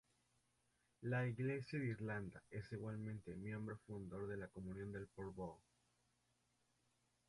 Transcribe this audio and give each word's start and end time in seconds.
La 1.01 1.27
Iglesia 1.27 1.77
de 1.77 1.85
Irlanda 1.85 2.41
es 2.49 2.71
igualmente 2.71 3.35
miembro 3.35 3.77
fundador 3.85 4.25
de 4.29 4.37
la 4.37 4.47
Comunión 4.47 4.91
de 4.91 5.05
Porvoo. 5.05 5.61